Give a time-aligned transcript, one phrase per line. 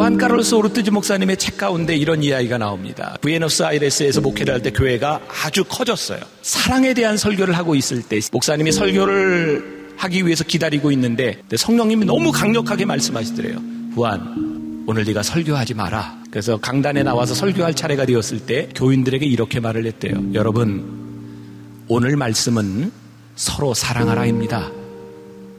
[0.00, 3.16] 카를로스 오르트즈 목사님의 책 가운데 이런 이야기가 나옵니다.
[3.20, 6.20] 부에노스 아이레스에서 목회를 할 때 교회가 아주 커졌어요.
[6.42, 12.84] 사랑에 대한 설교를 하고 있을 때 목사님이 설교를 하기 위해서 기다리고 있는데 성령님이 너무 강력하게
[12.86, 13.58] 말씀하시더래요.
[13.94, 16.16] 부안, 오늘 네가 설교하지 마라.
[16.30, 20.14] 그래서 강단에 나와서 설교할 차례가 되었을 때 교인들에게 이렇게 말을 했대요.
[20.32, 22.90] 여러분, 오늘 말씀은
[23.36, 24.70] 서로 사랑하라입니다.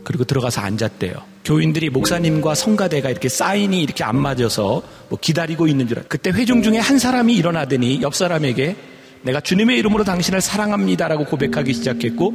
[0.04, 1.14] 그리고 들어가서 앉았대요.
[1.46, 6.08] 교인들이 목사님과 성가대가 이렇게 사인이 이렇게 안 맞아서 뭐 기다리고 있는 줄 알아요.
[6.10, 8.76] 그때 회중 중에 한 사람이 일어나더니 옆 사람에게
[9.24, 12.34] 내가 주님의 이름으로 당신을 사랑합니다라고 고백하기 시작했고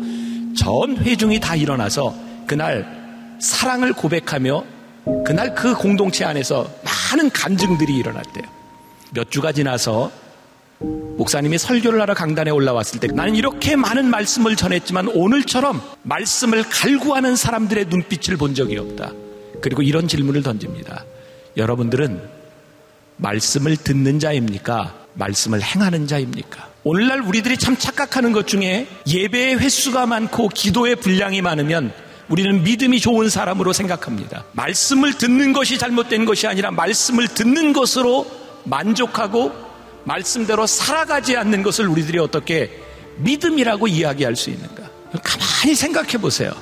[0.57, 2.15] 전 회중이 다 일어나서
[2.47, 4.65] 그날 사랑을 고백하며
[5.25, 8.45] 그날 그 공동체 안에서 많은 간증들이 일어났대요.
[9.13, 10.11] 몇 주가 지나서
[10.81, 17.87] 목사님이 설교를 하러 강단에 올라왔을 때 나는 이렇게 많은 말씀을 전했지만 오늘처럼 말씀을 갈구하는 사람들의
[17.87, 19.13] 눈빛을 본 적이 없다.
[19.61, 21.05] 그리고 이런 질문을 던집니다.
[21.57, 22.23] 여러분들은
[23.17, 24.95] 말씀을 듣는 자입니까?
[25.15, 26.69] 말씀을 행하는 자입니까?
[26.85, 31.93] 오늘날 우리들이 참 착각하는 것 중에 예배의 횟수가 많고 기도의 분량이 많으면
[32.29, 34.45] 우리는 믿음이 좋은 사람으로 생각합니다.
[34.53, 38.27] 말씀을 듣는 것이 잘못된 것이 아니라 말씀을 듣는 것으로
[38.65, 39.68] 만족하고
[40.05, 42.71] 말씀대로 살아가지 않는 것을 우리들이 어떻게
[43.19, 44.89] 믿음이라고 이야기할 수 있는가?
[45.23, 46.53] 가만히 생각해 보세요.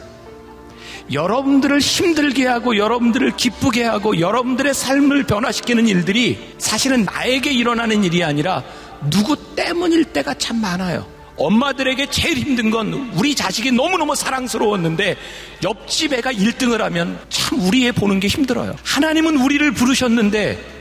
[1.13, 8.65] 여러분들을 힘들게 하고 여러분들을 기쁘게 하고 여러분들의 삶을 변화시키는 일들이 사실은 나에게 일어나는 일이 아니라
[9.09, 11.07] 누구 때문일 때가 참 많아요.
[11.37, 15.17] 엄마들에게 제일 힘든 건 우리 자식이 너무너무 사랑스러웠는데
[15.63, 18.75] 옆집 애가 1등을 하면 참 우리 애 보는 게 힘들어요.
[18.83, 20.76] 하나님은 우리를 부르셨는데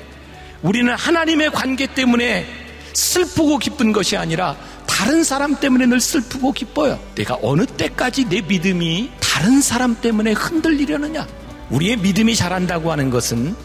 [0.62, 2.46] 우리는 하나님의 관계 때문에
[2.94, 4.56] 슬프고 기쁜 것이 아니라
[4.88, 7.00] 다른 사람 때문에 늘 슬프고 기뻐요.
[7.16, 11.28] 내가 어느 때까지 내 믿음이 다른 사람 때문에 흔들리려느냐?
[11.70, 13.56] 우리의 믿음이 자란다고 하는 것은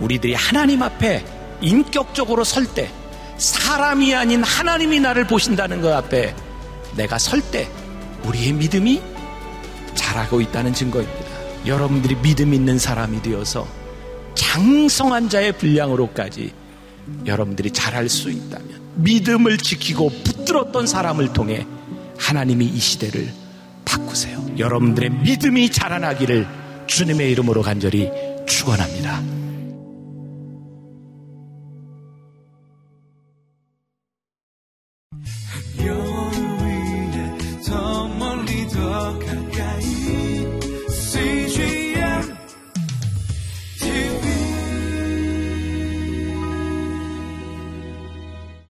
[0.00, 1.24] 우리들이 하나님 앞에
[1.60, 2.90] 인격적으로 설 때,
[3.38, 6.34] 사람이 아닌 하나님이 나를 보신다는 것 앞에
[6.96, 7.68] 내가 설 때,
[8.24, 9.00] 우리의 믿음이
[9.94, 11.24] 자라고 있다는 증거입니다.
[11.66, 13.66] 여러분들이 믿음 있는 사람이 되어서
[14.52, 16.52] 장성한 자의 분량으로까지
[17.24, 21.66] 여러분들이 잘할 수 있다면 믿음을 지키고 붙들었던 사람을 통해
[22.18, 23.32] 하나님이 이 시대를
[23.86, 24.44] 바꾸세요.
[24.58, 26.46] 여러분들의 믿음이 자라나기를
[26.86, 28.10] 주님의 이름으로 간절히
[28.46, 29.22] 축원합니다.
[37.64, 39.61] 더 멀리 더 가까이